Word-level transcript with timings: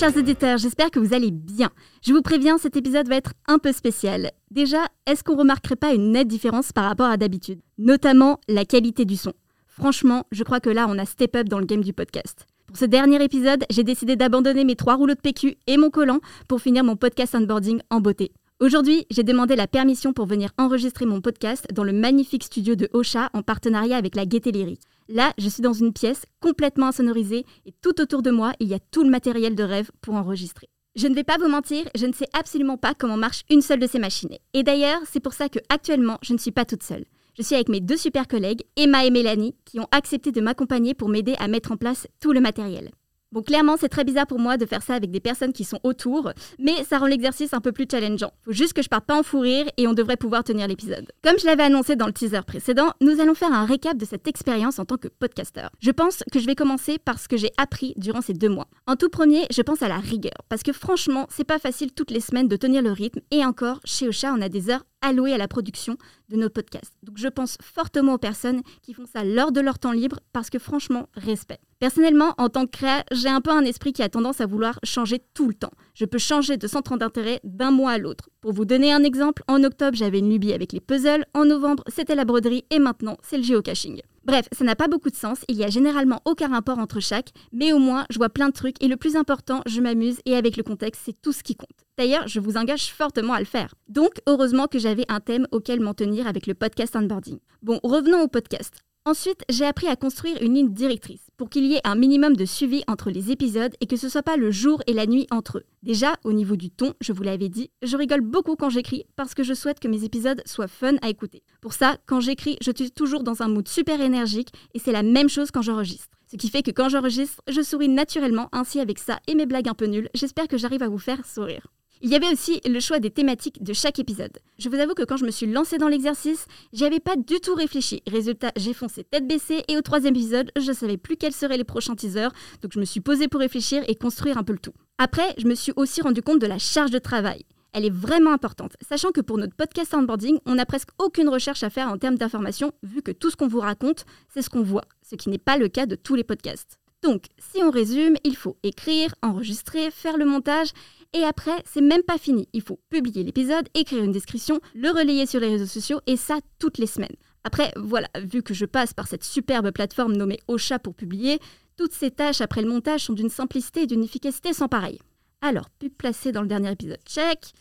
Chers 0.00 0.16
auditeurs, 0.16 0.56
j'espère 0.56 0.90
que 0.90 0.98
vous 0.98 1.12
allez 1.12 1.30
bien. 1.30 1.68
Je 2.00 2.14
vous 2.14 2.22
préviens, 2.22 2.56
cet 2.56 2.74
épisode 2.74 3.06
va 3.06 3.16
être 3.16 3.34
un 3.46 3.58
peu 3.58 3.70
spécial. 3.70 4.30
Déjà, 4.50 4.86
est-ce 5.04 5.22
qu'on 5.22 5.36
remarquerait 5.36 5.76
pas 5.76 5.92
une 5.92 6.12
nette 6.12 6.26
différence 6.26 6.72
par 6.72 6.84
rapport 6.84 7.08
à 7.08 7.18
d'habitude? 7.18 7.60
Notamment 7.76 8.40
la 8.48 8.64
qualité 8.64 9.04
du 9.04 9.18
son. 9.18 9.34
Franchement, 9.66 10.24
je 10.32 10.42
crois 10.42 10.58
que 10.58 10.70
là, 10.70 10.86
on 10.88 10.96
a 10.96 11.04
step 11.04 11.36
up 11.36 11.50
dans 11.50 11.58
le 11.58 11.66
game 11.66 11.84
du 11.84 11.92
podcast. 11.92 12.46
Pour 12.66 12.78
ce 12.78 12.86
dernier 12.86 13.22
épisode, 13.22 13.66
j'ai 13.68 13.84
décidé 13.84 14.16
d'abandonner 14.16 14.64
mes 14.64 14.74
trois 14.74 14.94
rouleaux 14.94 15.12
de 15.12 15.20
PQ 15.20 15.56
et 15.66 15.76
mon 15.76 15.90
collant 15.90 16.20
pour 16.48 16.62
finir 16.62 16.82
mon 16.82 16.96
podcast 16.96 17.34
onboarding 17.34 17.82
en 17.90 18.00
beauté. 18.00 18.32
Aujourd'hui, 18.58 19.04
j'ai 19.10 19.22
demandé 19.22 19.54
la 19.54 19.66
permission 19.66 20.14
pour 20.14 20.24
venir 20.24 20.48
enregistrer 20.56 21.04
mon 21.04 21.20
podcast 21.20 21.66
dans 21.74 21.84
le 21.84 21.92
magnifique 21.92 22.44
studio 22.44 22.74
de 22.74 22.88
Ocha 22.94 23.28
en 23.34 23.42
partenariat 23.42 23.98
avec 23.98 24.16
la 24.16 24.24
Gaieté. 24.24 24.78
Là, 25.12 25.32
je 25.38 25.48
suis 25.48 25.60
dans 25.60 25.72
une 25.72 25.92
pièce 25.92 26.24
complètement 26.38 26.86
insonorisée 26.86 27.44
et 27.66 27.74
tout 27.82 28.00
autour 28.00 28.22
de 28.22 28.30
moi, 28.30 28.52
il 28.60 28.68
y 28.68 28.74
a 28.74 28.78
tout 28.78 29.02
le 29.02 29.10
matériel 29.10 29.56
de 29.56 29.64
rêve 29.64 29.90
pour 30.00 30.14
enregistrer. 30.14 30.68
Je 30.94 31.08
ne 31.08 31.16
vais 31.16 31.24
pas 31.24 31.36
vous 31.36 31.48
mentir, 31.48 31.84
je 31.96 32.06
ne 32.06 32.12
sais 32.12 32.28
absolument 32.32 32.76
pas 32.76 32.94
comment 32.94 33.16
marche 33.16 33.42
une 33.50 33.60
seule 33.60 33.80
de 33.80 33.88
ces 33.88 33.98
machines. 33.98 34.36
Et 34.54 34.62
d'ailleurs, 34.62 35.00
c'est 35.10 35.18
pour 35.18 35.32
ça 35.32 35.48
que 35.48 35.58
actuellement, 35.68 36.18
je 36.22 36.32
ne 36.32 36.38
suis 36.38 36.52
pas 36.52 36.64
toute 36.64 36.84
seule. 36.84 37.06
Je 37.36 37.42
suis 37.42 37.56
avec 37.56 37.68
mes 37.68 37.80
deux 37.80 37.96
super 37.96 38.28
collègues, 38.28 38.62
Emma 38.76 39.04
et 39.04 39.10
Mélanie, 39.10 39.56
qui 39.64 39.80
ont 39.80 39.88
accepté 39.90 40.30
de 40.30 40.40
m'accompagner 40.40 40.94
pour 40.94 41.08
m'aider 41.08 41.34
à 41.40 41.48
mettre 41.48 41.72
en 41.72 41.76
place 41.76 42.06
tout 42.20 42.32
le 42.32 42.40
matériel. 42.40 42.92
Bon, 43.32 43.42
clairement, 43.42 43.76
c'est 43.78 43.88
très 43.88 44.02
bizarre 44.02 44.26
pour 44.26 44.40
moi 44.40 44.56
de 44.56 44.66
faire 44.66 44.82
ça 44.82 44.94
avec 44.94 45.12
des 45.12 45.20
personnes 45.20 45.52
qui 45.52 45.62
sont 45.62 45.78
autour, 45.84 46.32
mais 46.58 46.82
ça 46.82 46.98
rend 46.98 47.06
l'exercice 47.06 47.54
un 47.54 47.60
peu 47.60 47.70
plus 47.70 47.86
challengeant. 47.88 48.32
Faut 48.44 48.50
juste 48.50 48.72
que 48.72 48.82
je 48.82 48.88
parte 48.88 49.04
pas 49.04 49.16
en 49.16 49.22
fou 49.22 49.38
rire 49.38 49.66
et 49.76 49.86
on 49.86 49.92
devrait 49.92 50.16
pouvoir 50.16 50.42
tenir 50.42 50.66
l'épisode. 50.66 51.06
Comme 51.22 51.38
je 51.38 51.46
l'avais 51.46 51.62
annoncé 51.62 51.94
dans 51.94 52.06
le 52.06 52.12
teaser 52.12 52.40
précédent, 52.44 52.90
nous 53.00 53.20
allons 53.20 53.36
faire 53.36 53.52
un 53.52 53.66
récap 53.66 53.96
de 53.96 54.04
cette 54.04 54.26
expérience 54.26 54.80
en 54.80 54.84
tant 54.84 54.96
que 54.96 55.06
podcasteur. 55.06 55.70
Je 55.78 55.92
pense 55.92 56.24
que 56.32 56.40
je 56.40 56.46
vais 56.46 56.56
commencer 56.56 56.98
par 56.98 57.20
ce 57.20 57.28
que 57.28 57.36
j'ai 57.36 57.52
appris 57.56 57.94
durant 57.96 58.20
ces 58.20 58.34
deux 58.34 58.48
mois. 58.48 58.66
En 58.88 58.96
tout 58.96 59.10
premier, 59.10 59.46
je 59.52 59.62
pense 59.62 59.82
à 59.82 59.88
la 59.88 59.98
rigueur, 59.98 60.42
parce 60.48 60.64
que 60.64 60.72
franchement, 60.72 61.28
c'est 61.30 61.44
pas 61.44 61.60
facile 61.60 61.92
toutes 61.92 62.10
les 62.10 62.18
semaines 62.18 62.48
de 62.48 62.56
tenir 62.56 62.82
le 62.82 62.90
rythme, 62.90 63.20
et 63.30 63.44
encore, 63.44 63.78
chez 63.84 64.08
Ocha, 64.08 64.34
on 64.36 64.42
a 64.42 64.48
des 64.48 64.70
heures 64.70 64.84
allouées 65.02 65.32
à 65.32 65.38
la 65.38 65.48
production 65.48 65.96
de 66.28 66.36
nos 66.36 66.48
podcasts. 66.48 66.92
Donc 67.02 67.18
je 67.18 67.28
pense 67.28 67.56
fortement 67.62 68.14
aux 68.14 68.18
personnes 68.18 68.62
qui 68.82 68.94
font 68.94 69.06
ça 69.06 69.24
lors 69.24 69.52
de 69.52 69.60
leur 69.60 69.78
temps 69.78 69.92
libre, 69.92 70.20
parce 70.32 70.50
que 70.50 70.58
franchement, 70.58 71.08
respect. 71.14 71.58
Personnellement, 71.78 72.34
en 72.38 72.48
tant 72.48 72.66
que 72.66 72.72
créa, 72.72 73.04
j'ai 73.10 73.28
un 73.28 73.40
peu 73.40 73.50
un 73.50 73.64
esprit 73.64 73.92
qui 73.92 74.02
a 74.02 74.08
tendance 74.08 74.40
à 74.40 74.46
vouloir 74.46 74.78
changer 74.84 75.22
tout 75.34 75.48
le 75.48 75.54
temps. 75.54 75.72
Je 75.94 76.04
peux 76.04 76.18
changer 76.18 76.56
de 76.56 76.66
centre 76.66 76.96
d'intérêt 76.96 77.40
d'un 77.44 77.70
mois 77.70 77.92
à 77.92 77.98
l'autre. 77.98 78.28
Pour 78.40 78.52
vous 78.52 78.64
donner 78.64 78.92
un 78.92 79.02
exemple, 79.02 79.42
en 79.48 79.64
octobre, 79.64 79.96
j'avais 79.96 80.18
une 80.18 80.30
lubie 80.30 80.52
avec 80.52 80.72
les 80.72 80.80
puzzles, 80.80 81.24
en 81.34 81.44
novembre, 81.44 81.82
c'était 81.88 82.14
la 82.14 82.24
broderie 82.24 82.64
et 82.70 82.78
maintenant, 82.78 83.16
c'est 83.22 83.38
le 83.38 83.44
geocaching. 83.44 84.02
Bref, 84.24 84.48
ça 84.52 84.64
n'a 84.64 84.76
pas 84.76 84.88
beaucoup 84.88 85.10
de 85.10 85.16
sens, 85.16 85.38
il 85.48 85.56
y 85.56 85.64
a 85.64 85.70
généralement 85.70 86.20
aucun 86.26 86.48
rapport 86.48 86.78
entre 86.78 87.00
chaque, 87.00 87.30
mais 87.52 87.72
au 87.72 87.78
moins, 87.78 88.04
je 88.10 88.18
vois 88.18 88.28
plein 88.28 88.48
de 88.48 88.52
trucs 88.52 88.82
et 88.82 88.88
le 88.88 88.96
plus 88.96 89.16
important, 89.16 89.62
je 89.66 89.80
m'amuse 89.80 90.20
et 90.26 90.36
avec 90.36 90.56
le 90.56 90.62
contexte, 90.62 91.02
c'est 91.04 91.20
tout 91.20 91.32
ce 91.32 91.42
qui 91.42 91.56
compte. 91.56 91.68
D'ailleurs, 91.96 92.28
je 92.28 92.40
vous 92.40 92.56
engage 92.56 92.92
fortement 92.92 93.32
à 93.32 93.38
le 93.38 93.46
faire. 93.46 93.74
Donc, 93.88 94.20
heureusement 94.26 94.66
que 94.66 94.78
j'avais 94.78 95.06
un 95.08 95.20
thème 95.20 95.46
auquel 95.52 95.80
m'en 95.80 95.94
tenir 95.94 96.26
avec 96.26 96.46
le 96.46 96.54
podcast 96.54 96.96
onboarding. 96.96 97.38
Bon, 97.62 97.80
revenons 97.82 98.22
au 98.22 98.28
podcast. 98.28 98.74
Ensuite, 99.06 99.44
j'ai 99.48 99.64
appris 99.64 99.86
à 99.86 99.96
construire 99.96 100.36
une 100.42 100.54
ligne 100.54 100.74
directrice 100.74 101.30
pour 101.38 101.48
qu'il 101.48 101.64
y 101.64 101.74
ait 101.74 101.80
un 101.84 101.94
minimum 101.94 102.36
de 102.36 102.44
suivi 102.44 102.84
entre 102.86 103.10
les 103.10 103.30
épisodes 103.30 103.74
et 103.80 103.86
que 103.86 103.96
ce 103.96 104.10
soit 104.10 104.22
pas 104.22 104.36
le 104.36 104.50
jour 104.50 104.82
et 104.86 104.92
la 104.92 105.06
nuit 105.06 105.26
entre 105.30 105.56
eux. 105.56 105.64
Déjà, 105.82 106.16
au 106.22 106.34
niveau 106.34 106.54
du 106.54 106.70
ton, 106.70 106.92
je 107.00 107.14
vous 107.14 107.22
l'avais 107.22 107.48
dit, 107.48 107.70
je 107.80 107.96
rigole 107.96 108.20
beaucoup 108.20 108.56
quand 108.56 108.68
j'écris 108.68 109.06
parce 109.16 109.32
que 109.32 109.42
je 109.42 109.54
souhaite 109.54 109.80
que 109.80 109.88
mes 109.88 110.04
épisodes 110.04 110.42
soient 110.44 110.68
fun 110.68 110.96
à 111.00 111.08
écouter. 111.08 111.42
Pour 111.62 111.72
ça, 111.72 111.96
quand 112.04 112.20
j'écris, 112.20 112.58
je 112.60 112.72
suis 112.76 112.90
toujours 112.90 113.22
dans 113.22 113.40
un 113.40 113.48
mood 113.48 113.66
super 113.66 114.02
énergique 114.02 114.50
et 114.74 114.78
c'est 114.78 114.92
la 114.92 115.02
même 115.02 115.30
chose 115.30 115.50
quand 115.50 115.62
j'enregistre. 115.62 116.18
Ce 116.30 116.36
qui 116.36 116.50
fait 116.50 116.62
que 116.62 116.70
quand 116.70 116.90
j'enregistre, 116.90 117.40
je 117.48 117.62
souris 117.62 117.88
naturellement, 117.88 118.50
ainsi 118.52 118.80
avec 118.80 118.98
ça 118.98 119.18
et 119.26 119.34
mes 119.34 119.46
blagues 119.46 119.68
un 119.68 119.74
peu 119.74 119.86
nulles, 119.86 120.10
j'espère 120.12 120.46
que 120.46 120.58
j'arrive 120.58 120.82
à 120.82 120.88
vous 120.90 120.98
faire 120.98 121.24
sourire. 121.24 121.68
Il 122.02 122.08
y 122.08 122.14
avait 122.14 122.32
aussi 122.32 122.62
le 122.64 122.80
choix 122.80 122.98
des 122.98 123.10
thématiques 123.10 123.62
de 123.62 123.74
chaque 123.74 123.98
épisode. 123.98 124.38
Je 124.58 124.70
vous 124.70 124.76
avoue 124.76 124.94
que 124.94 125.04
quand 125.04 125.18
je 125.18 125.26
me 125.26 125.30
suis 125.30 125.44
lancée 125.44 125.76
dans 125.76 125.88
l'exercice, 125.88 126.46
j'y 126.72 126.86
avais 126.86 126.98
pas 126.98 127.14
du 127.14 127.40
tout 127.40 127.54
réfléchi. 127.54 128.02
Résultat, 128.06 128.52
j'ai 128.56 128.72
foncé 128.72 129.04
tête 129.04 129.28
baissée 129.28 129.64
et 129.68 129.76
au 129.76 129.82
troisième 129.82 130.14
épisode, 130.14 130.50
je 130.58 130.72
savais 130.72 130.96
plus 130.96 131.18
quels 131.18 131.34
seraient 131.34 131.58
les 131.58 131.64
prochains 131.64 131.94
teasers, 131.94 132.32
donc 132.62 132.72
je 132.72 132.80
me 132.80 132.86
suis 132.86 133.00
posée 133.00 133.28
pour 133.28 133.40
réfléchir 133.40 133.82
et 133.86 133.96
construire 133.96 134.38
un 134.38 134.44
peu 134.44 134.54
le 134.54 134.58
tout. 134.58 134.72
Après, 134.96 135.34
je 135.36 135.46
me 135.46 135.54
suis 135.54 135.74
aussi 135.76 136.00
rendu 136.00 136.22
compte 136.22 136.40
de 136.40 136.46
la 136.46 136.58
charge 136.58 136.90
de 136.90 136.98
travail. 136.98 137.44
Elle 137.74 137.84
est 137.84 137.94
vraiment 137.94 138.32
importante, 138.32 138.78
sachant 138.80 139.10
que 139.10 139.20
pour 139.20 139.36
notre 139.36 139.54
podcast 139.54 139.92
onboarding, 139.92 140.38
on 140.46 140.54
n'a 140.54 140.64
presque 140.64 140.90
aucune 140.98 141.28
recherche 141.28 141.62
à 141.64 141.70
faire 141.70 141.88
en 141.88 141.98
termes 141.98 142.16
d'information, 142.16 142.72
vu 142.82 143.02
que 143.02 143.12
tout 143.12 143.28
ce 143.28 143.36
qu'on 143.36 143.46
vous 143.46 143.60
raconte, 143.60 144.06
c'est 144.32 144.40
ce 144.40 144.48
qu'on 144.48 144.62
voit, 144.62 144.86
ce 145.02 145.16
qui 145.16 145.28
n'est 145.28 145.36
pas 145.36 145.58
le 145.58 145.68
cas 145.68 145.84
de 145.84 145.96
tous 145.96 146.14
les 146.14 146.24
podcasts. 146.24 146.79
Donc, 147.02 147.24
si 147.38 147.62
on 147.62 147.70
résume, 147.70 148.16
il 148.24 148.36
faut 148.36 148.56
écrire, 148.62 149.14
enregistrer, 149.22 149.90
faire 149.90 150.18
le 150.18 150.26
montage, 150.26 150.70
et 151.12 151.22
après, 151.22 151.62
c'est 151.64 151.80
même 151.80 152.02
pas 152.02 152.18
fini. 152.18 152.48
Il 152.52 152.62
faut 152.62 152.78
publier 152.90 153.24
l'épisode, 153.24 153.68
écrire 153.74 154.04
une 154.04 154.12
description, 154.12 154.60
le 154.74 154.90
relayer 154.90 155.26
sur 155.26 155.40
les 155.40 155.48
réseaux 155.48 155.66
sociaux, 155.66 156.00
et 156.06 156.16
ça 156.16 156.38
toutes 156.58 156.78
les 156.78 156.86
semaines. 156.86 157.16
Après, 157.42 157.72
voilà, 157.76 158.08
vu 158.22 158.42
que 158.42 158.52
je 158.52 158.66
passe 158.66 158.92
par 158.92 159.08
cette 159.08 159.24
superbe 159.24 159.70
plateforme 159.70 160.14
nommée 160.14 160.40
Ocha 160.46 160.78
pour 160.78 160.94
publier, 160.94 161.38
toutes 161.76 161.94
ces 161.94 162.10
tâches 162.10 162.42
après 162.42 162.60
le 162.60 162.68
montage 162.68 163.04
sont 163.04 163.14
d'une 163.14 163.30
simplicité 163.30 163.82
et 163.82 163.86
d'une 163.86 164.04
efficacité 164.04 164.52
sans 164.52 164.68
pareil. 164.68 164.98
Alors, 165.40 165.70
pub 165.70 165.92
placée 165.94 166.32
dans 166.32 166.42
le 166.42 166.48
dernier 166.48 166.70
épisode, 166.70 167.00
check. 167.06 167.52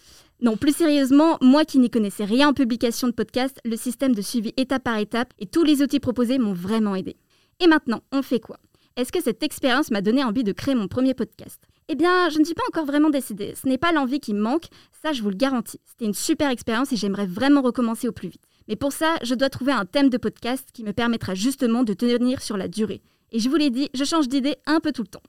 Non, 0.41 0.57
plus 0.57 0.75
sérieusement, 0.75 1.37
moi 1.41 1.63
qui 1.63 1.79
n'y 1.79 1.89
connaissais 1.89 2.25
rien 2.25 2.49
en 2.49 2.53
publication 2.53 3.07
de 3.07 3.13
podcast, 3.13 3.57
le 3.63 3.77
système 3.77 4.13
de 4.13 4.21
suivi 4.21 4.53
étape 4.57 4.83
par 4.83 4.97
étape 4.97 5.33
et 5.39 5.45
tous 5.45 5.63
les 5.63 5.81
outils 5.81 6.01
proposés 6.01 6.39
m'ont 6.39 6.53
vraiment 6.53 6.95
aidé. 6.95 7.15
Et 7.61 7.67
maintenant, 7.67 8.03
on 8.11 8.21
fait 8.21 8.41
quoi? 8.41 8.59
Est-ce 8.99 9.13
que 9.13 9.23
cette 9.23 9.43
expérience 9.43 9.91
m'a 9.91 10.01
donné 10.01 10.25
envie 10.25 10.43
de 10.43 10.51
créer 10.51 10.75
mon 10.75 10.89
premier 10.89 11.13
podcast? 11.13 11.63
Eh 11.87 11.95
bien, 11.95 12.29
je 12.29 12.37
ne 12.37 12.43
suis 12.43 12.53
pas 12.53 12.63
encore 12.67 12.85
vraiment 12.85 13.09
décidée. 13.09 13.53
Ce 13.55 13.65
n'est 13.65 13.77
pas 13.77 13.93
l'envie 13.93 14.19
qui 14.19 14.33
me 14.33 14.41
manque, 14.41 14.65
ça 15.01 15.13
je 15.13 15.23
vous 15.23 15.29
le 15.29 15.37
garantis. 15.37 15.79
C'était 15.85 16.03
une 16.03 16.13
super 16.13 16.49
expérience 16.49 16.91
et 16.91 16.97
j'aimerais 16.97 17.25
vraiment 17.25 17.61
recommencer 17.61 18.09
au 18.09 18.11
plus 18.11 18.27
vite. 18.27 18.43
Mais 18.67 18.75
pour 18.75 18.91
ça, 18.91 19.15
je 19.23 19.35
dois 19.35 19.49
trouver 19.49 19.71
un 19.71 19.85
thème 19.85 20.09
de 20.09 20.17
podcast 20.17 20.67
qui 20.73 20.83
me 20.83 20.91
permettra 20.91 21.33
justement 21.33 21.83
de 21.83 21.93
tenir 21.93 22.41
sur 22.41 22.57
la 22.57 22.67
durée. 22.67 23.01
Et 23.31 23.39
je 23.39 23.49
vous 23.49 23.55
l'ai 23.55 23.69
dit, 23.69 23.89
je 23.93 24.03
change 24.03 24.27
d'idée 24.27 24.57
un 24.65 24.81
peu 24.81 24.91
tout 24.91 25.03
le 25.03 25.07
temps. 25.07 25.23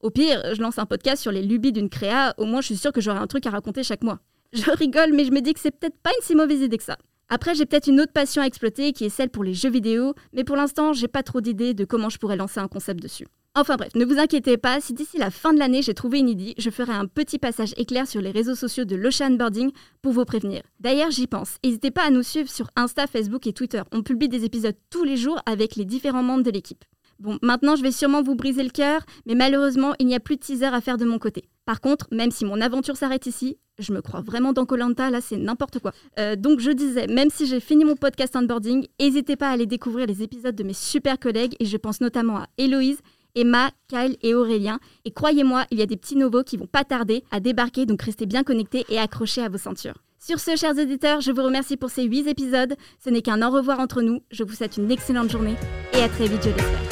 Au 0.00 0.10
pire, 0.10 0.42
je 0.52 0.60
lance 0.60 0.80
un 0.80 0.86
podcast 0.86 1.22
sur 1.22 1.30
les 1.30 1.42
lubies 1.42 1.72
d'une 1.72 1.88
créa, 1.88 2.34
au 2.38 2.44
moins 2.44 2.60
je 2.60 2.66
suis 2.66 2.76
sûre 2.76 2.92
que 2.92 3.00
j'aurai 3.00 3.20
un 3.20 3.28
truc 3.28 3.46
à 3.46 3.50
raconter 3.50 3.84
chaque 3.84 4.02
mois. 4.02 4.18
Je 4.52 4.68
rigole, 4.72 5.12
mais 5.12 5.24
je 5.24 5.30
me 5.30 5.40
dis 5.40 5.54
que 5.54 5.60
c'est 5.60 5.70
peut-être 5.70 5.96
pas 6.02 6.10
une 6.10 6.26
si 6.26 6.34
mauvaise 6.34 6.60
idée 6.60 6.76
que 6.76 6.82
ça. 6.82 6.98
Après, 7.34 7.54
j'ai 7.54 7.64
peut-être 7.64 7.86
une 7.86 7.98
autre 7.98 8.12
passion 8.12 8.42
à 8.42 8.44
exploiter 8.44 8.92
qui 8.92 9.06
est 9.06 9.08
celle 9.08 9.30
pour 9.30 9.42
les 9.42 9.54
jeux 9.54 9.70
vidéo, 9.70 10.12
mais 10.34 10.44
pour 10.44 10.54
l'instant, 10.54 10.92
j'ai 10.92 11.08
pas 11.08 11.22
trop 11.22 11.40
d'idées 11.40 11.72
de 11.72 11.86
comment 11.86 12.10
je 12.10 12.18
pourrais 12.18 12.36
lancer 12.36 12.60
un 12.60 12.68
concept 12.68 13.02
dessus. 13.02 13.26
Enfin 13.54 13.76
bref, 13.76 13.94
ne 13.94 14.04
vous 14.04 14.18
inquiétez 14.18 14.58
pas, 14.58 14.82
si 14.82 14.92
d'ici 14.92 15.16
la 15.16 15.30
fin 15.30 15.54
de 15.54 15.58
l'année 15.58 15.80
j'ai 15.80 15.94
trouvé 15.94 16.18
une 16.18 16.28
idée, 16.28 16.52
je 16.58 16.68
ferai 16.68 16.92
un 16.92 17.06
petit 17.06 17.38
passage 17.38 17.72
éclair 17.78 18.06
sur 18.06 18.20
les 18.20 18.32
réseaux 18.32 18.54
sociaux 18.54 18.84
de 18.84 18.96
l'Ocean 18.96 19.30
Boarding 19.30 19.70
pour 20.02 20.12
vous 20.12 20.26
prévenir. 20.26 20.60
D'ailleurs, 20.78 21.10
j'y 21.10 21.26
pense. 21.26 21.56
N'hésitez 21.64 21.90
pas 21.90 22.02
à 22.02 22.10
nous 22.10 22.22
suivre 22.22 22.50
sur 22.50 22.68
Insta, 22.76 23.06
Facebook 23.06 23.46
et 23.46 23.54
Twitter. 23.54 23.80
On 23.92 24.02
publie 24.02 24.28
des 24.28 24.44
épisodes 24.44 24.76
tous 24.90 25.04
les 25.04 25.16
jours 25.16 25.40
avec 25.46 25.76
les 25.76 25.86
différents 25.86 26.22
membres 26.22 26.44
de 26.44 26.50
l'équipe. 26.50 26.84
Bon, 27.18 27.38
maintenant 27.40 27.76
je 27.76 27.82
vais 27.82 27.92
sûrement 27.92 28.22
vous 28.22 28.34
briser 28.34 28.62
le 28.62 28.68
cœur, 28.68 29.06
mais 29.24 29.34
malheureusement, 29.34 29.94
il 29.98 30.06
n'y 30.06 30.14
a 30.14 30.20
plus 30.20 30.36
de 30.36 30.42
teaser 30.42 30.66
à 30.66 30.82
faire 30.82 30.98
de 30.98 31.06
mon 31.06 31.18
côté. 31.18 31.44
Par 31.64 31.80
contre, 31.80 32.06
même 32.10 32.30
si 32.30 32.44
mon 32.44 32.60
aventure 32.60 32.96
s'arrête 32.96 33.26
ici, 33.26 33.58
je 33.78 33.92
me 33.92 34.00
crois 34.00 34.20
vraiment 34.20 34.52
dans 34.52 34.66
Colanta, 34.66 35.10
là 35.10 35.20
c'est 35.20 35.36
n'importe 35.36 35.78
quoi. 35.78 35.92
Euh, 36.18 36.36
donc 36.36 36.60
je 36.60 36.70
disais, 36.70 37.06
même 37.06 37.30
si 37.30 37.46
j'ai 37.46 37.60
fini 37.60 37.84
mon 37.84 37.96
podcast 37.96 38.34
onboarding, 38.36 38.86
n'hésitez 39.00 39.36
pas 39.36 39.48
à 39.48 39.52
aller 39.52 39.66
découvrir 39.66 40.06
les 40.06 40.22
épisodes 40.22 40.54
de 40.54 40.62
mes 40.64 40.74
super 40.74 41.18
collègues 41.18 41.54
et 41.60 41.66
je 41.66 41.76
pense 41.76 42.00
notamment 42.00 42.38
à 42.38 42.46
Héloïse, 42.58 42.98
Emma, 43.34 43.70
Kyle 43.88 44.16
et 44.22 44.34
Aurélien. 44.34 44.78
Et 45.04 45.10
croyez-moi, 45.10 45.64
il 45.70 45.78
y 45.78 45.82
a 45.82 45.86
des 45.86 45.96
petits 45.96 46.16
nouveaux 46.16 46.42
qui 46.42 46.56
vont 46.56 46.66
pas 46.66 46.84
tarder 46.84 47.24
à 47.30 47.40
débarquer, 47.40 47.86
donc 47.86 48.02
restez 48.02 48.26
bien 48.26 48.42
connectés 48.42 48.84
et 48.88 48.98
accrochés 48.98 49.42
à 49.42 49.48
vos 49.48 49.58
ceintures. 49.58 50.02
Sur 50.18 50.38
ce, 50.38 50.54
chers 50.54 50.78
auditeurs, 50.78 51.20
je 51.20 51.32
vous 51.32 51.42
remercie 51.42 51.76
pour 51.76 51.90
ces 51.90 52.04
8 52.04 52.28
épisodes. 52.28 52.76
Ce 53.02 53.10
n'est 53.10 53.22
qu'un 53.22 53.42
au 53.42 53.50
revoir 53.50 53.80
entre 53.80 54.02
nous. 54.02 54.20
Je 54.30 54.44
vous 54.44 54.54
souhaite 54.54 54.76
une 54.76 54.90
excellente 54.90 55.30
journée 55.30 55.56
et 55.94 56.02
à 56.02 56.08
très 56.08 56.28
vite, 56.28 56.42
je 56.44 56.50
l'espère. 56.50 56.91